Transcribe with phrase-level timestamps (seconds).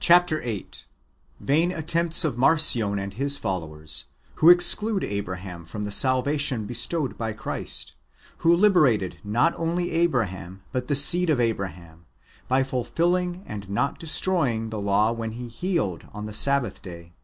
[0.00, 0.28] Chap.
[0.28, 0.68] viii.—
[1.40, 4.04] Vain attempts of Marcion and his followers^
[4.36, 7.94] icho exclude Abraham from the salvation bestoived by Christ,
[8.44, 12.00] who liberated not only Abraham, but the seed of Ah^aham,
[12.48, 17.14] by fulfilling and not destroying the law when He healed on the Sabbath day.